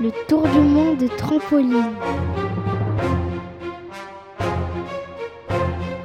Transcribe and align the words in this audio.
le 0.00 0.10
tour 0.28 0.42
du 0.48 0.60
monde 0.60 0.96
de 0.96 1.08
trampoline. 1.08 1.92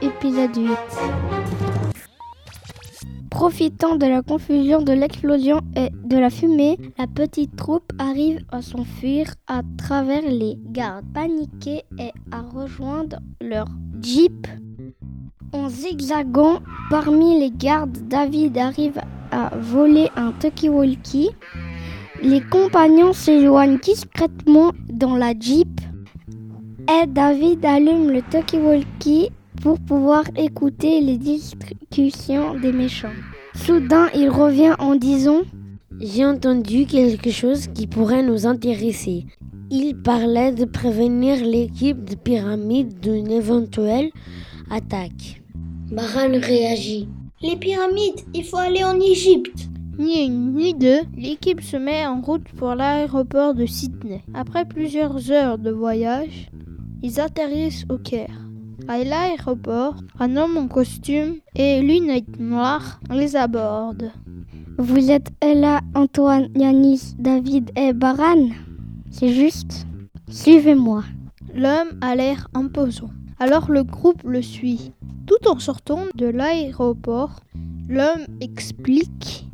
Épisode 0.00 0.56
8 0.56 0.70
Profitant 3.30 3.96
de 3.96 4.06
la 4.06 4.22
confusion 4.22 4.82
de 4.82 4.92
l'explosion 4.92 5.60
et 5.74 5.88
de 6.04 6.16
la 6.16 6.30
fumée, 6.30 6.78
la 6.98 7.08
petite 7.08 7.56
troupe 7.56 7.90
arrive 7.98 8.44
à 8.52 8.62
s'enfuir 8.62 9.34
à 9.48 9.62
travers 9.76 10.22
les 10.22 10.56
gardes 10.66 11.06
paniqués 11.12 11.82
et 11.98 12.12
à 12.30 12.42
rejoindre 12.42 13.18
leur 13.40 13.66
jeep. 14.00 14.46
En 15.52 15.68
zigzagant 15.68 16.60
parmi 16.90 17.40
les 17.40 17.50
gardes, 17.50 17.98
David 18.08 18.56
arrive 18.56 19.00
à 19.32 19.50
voler 19.56 20.08
un 20.14 20.30
talkie-walkie. 20.30 21.30
Les 22.22 22.42
compagnons 22.42 23.14
s'éloignent 23.14 23.78
discrètement 23.78 24.72
dans 24.92 25.16
la 25.16 25.32
jeep 25.38 25.80
et 26.90 27.06
David 27.06 27.64
allume 27.64 28.10
le 28.10 28.20
talkie-walkie 28.20 29.30
pour 29.62 29.78
pouvoir 29.78 30.24
écouter 30.36 31.00
les 31.00 31.16
discussions 31.16 32.58
des 32.60 32.72
méchants. 32.72 33.14
Soudain, 33.54 34.08
il 34.14 34.28
revient 34.28 34.74
en 34.78 34.96
disant 34.96 35.42
J'ai 35.98 36.26
entendu 36.26 36.84
quelque 36.84 37.30
chose 37.30 37.68
qui 37.68 37.86
pourrait 37.86 38.22
nous 38.22 38.46
intéresser. 38.46 39.24
Il 39.70 40.02
parlait 40.02 40.52
de 40.52 40.66
prévenir 40.66 41.42
l'équipe 41.42 42.04
de 42.04 42.16
pyramide 42.16 43.00
d'une 43.00 43.30
éventuelle 43.30 44.10
attaque. 44.70 45.42
Baran 45.90 46.32
réagit. 46.32 47.08
Les 47.40 47.56
pyramides, 47.56 48.20
il 48.34 48.44
faut 48.44 48.58
aller 48.58 48.84
en 48.84 49.00
Égypte. 49.00 49.69
Ni 49.98 50.24
une 50.24 50.54
ni 50.54 50.74
deux, 50.74 51.00
l'équipe 51.16 51.60
se 51.60 51.76
met 51.76 52.06
en 52.06 52.20
route 52.20 52.48
pour 52.56 52.74
l'aéroport 52.74 53.54
de 53.54 53.66
Sydney. 53.66 54.22
Après 54.34 54.64
plusieurs 54.64 55.30
heures 55.30 55.58
de 55.58 55.70
voyage, 55.70 56.50
ils 57.02 57.20
atterrissent 57.20 57.84
au 57.88 57.98
Caire. 57.98 58.46
À 58.88 59.04
l'aéroport, 59.04 59.96
un 60.18 60.36
homme 60.36 60.56
en 60.56 60.68
costume 60.68 61.36
et 61.54 61.80
lunettes 61.80 62.38
noires 62.38 63.00
les 63.10 63.36
aborde. 63.36 64.10
Vous 64.78 65.10
êtes 65.10 65.30
Ella, 65.40 65.80
Antoine, 65.94 66.48
Yanis, 66.54 67.14
David 67.18 67.70
et 67.76 67.92
Baran 67.92 68.48
C'est 69.10 69.34
juste 69.34 69.86
Suivez-moi. 70.30 71.04
L'homme 71.54 71.98
a 72.00 72.14
l'air 72.14 72.48
imposant. 72.54 73.10
Alors 73.38 73.70
le 73.70 73.82
groupe 73.82 74.22
le 74.24 74.42
suit. 74.42 74.92
Tout 75.26 75.48
en 75.48 75.58
sortant 75.58 76.04
de 76.14 76.26
l'aéroport, 76.26 77.40
l'homme 77.88 78.26
explique 78.40 79.49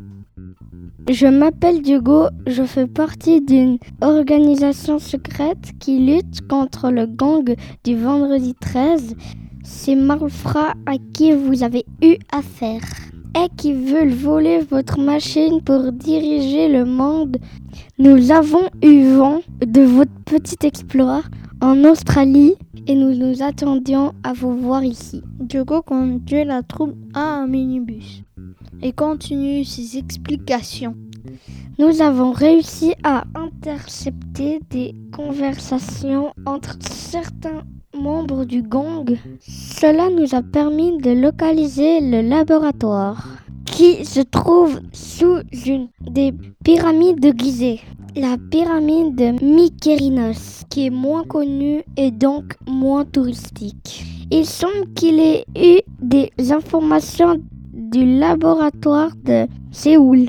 Je 1.09 1.29
m'appelle 1.29 1.83
Diego, 1.83 2.27
je 2.49 2.65
fais 2.65 2.89
partie 2.89 3.41
d'une 3.41 3.79
organisation 4.01 4.99
secrète 4.99 5.71
qui 5.79 6.01
lutte 6.01 6.49
contre 6.49 6.91
le 6.91 7.07
gang 7.07 7.55
du 7.85 7.97
vendredi 7.97 8.57
13. 8.61 9.15
C'est 9.63 9.95
malfrats 9.95 10.75
à 10.85 10.95
qui 11.15 11.31
vous 11.31 11.63
avez 11.63 11.87
eu 12.03 12.17
affaire 12.33 12.81
et 13.37 13.49
qui 13.57 13.73
veulent 13.73 14.15
voler 14.15 14.59
votre 14.69 14.99
machine 14.99 15.63
pour 15.63 15.93
diriger 15.93 16.67
le 16.69 16.85
monde. 16.85 17.37
Nous 18.01 18.33
avons 18.33 18.69
eu 18.83 19.15
vent 19.15 19.43
de 19.65 19.83
votre 19.83 20.11
petit 20.25 20.67
exploit 20.67 21.23
en 21.61 21.85
Australie 21.85 22.55
et 22.87 22.95
nous 22.95 23.15
nous 23.15 23.43
attendions 23.43 24.13
à 24.23 24.33
vous 24.33 24.57
voir 24.57 24.85
ici. 24.85 25.23
Diogo 25.41 25.83
conduit 25.83 26.45
la 26.45 26.63
troupe 26.63 26.95
à 27.15 27.21
un 27.21 27.47
minibus 27.47 28.23
et 28.83 28.93
continue 28.93 29.65
ses 29.65 29.99
explications. 29.99 30.95
Nous 31.79 32.01
avons 32.01 32.33
réussi 32.33 32.95
à 33.03 33.25
intercepter 33.35 34.61
des 34.71 34.95
conversations 35.15 36.33
entre 36.47 36.77
certains 36.81 37.65
membres 37.99 38.45
du 38.45 38.63
gang. 38.63 39.17
Cela 39.41 40.09
nous 40.11 40.35
a 40.35 40.43
permis 40.43 40.99
de 40.99 41.11
localiser 41.11 42.01
le 42.01 42.23
laboratoire 42.23 43.29
qui 43.65 44.05
se 44.05 44.21
trouve 44.21 44.81
sous 44.93 45.41
une 45.67 45.89
des 46.01 46.33
pyramides 46.65 47.21
de 47.21 47.33
Gizeh. 47.37 47.81
La 48.15 48.37
pyramide 48.51 49.15
de 49.15 49.33
est 50.79 50.91
moins 50.91 51.25
connue 51.25 51.83
et 51.97 52.11
donc 52.11 52.57
moins 52.67 53.05
touristique. 53.05 54.05
Il 54.31 54.45
semble 54.45 54.93
qu'il 54.95 55.21
ait 55.21 55.45
eu 55.57 55.81
des 56.01 56.31
informations 56.53 57.41
du 57.73 58.19
laboratoire 58.19 59.13
de 59.25 59.47
Séoul 59.71 60.29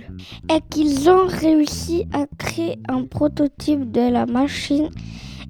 et 0.50 0.62
qu'ils 0.70 1.10
ont 1.10 1.28
réussi 1.28 2.06
à 2.14 2.26
créer 2.38 2.80
un 2.88 3.04
prototype 3.04 3.92
de 3.92 4.12
la 4.12 4.26
machine 4.26 4.90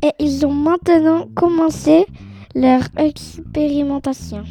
et 0.03 0.11
ils 0.19 0.45
ont 0.45 0.53
maintenant 0.53 1.27
commencé 1.35 2.05
leur 2.55 2.81
expérimentation. 2.97 4.43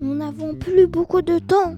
Nous 0.00 0.14
n'avons 0.14 0.54
plus 0.54 0.86
beaucoup 0.86 1.22
de 1.22 1.38
temps, 1.38 1.76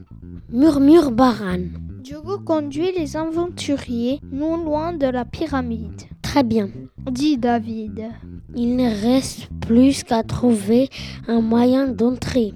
murmure 0.50 1.10
Baran. 1.10 1.58
Diogo 2.02 2.38
conduit 2.38 2.92
les 2.96 3.16
aventuriers 3.16 4.20
non 4.30 4.56
loin 4.56 4.92
de 4.92 5.06
la 5.06 5.24
pyramide. 5.24 6.02
Très 6.36 6.44
bien, 6.44 6.68
dit 7.10 7.38
David. 7.38 8.10
Il 8.54 8.76
ne 8.76 8.90
reste 8.90 9.48
plus 9.66 10.04
qu'à 10.04 10.22
trouver 10.22 10.90
un 11.28 11.40
moyen 11.40 11.88
d'entrer. 11.88 12.52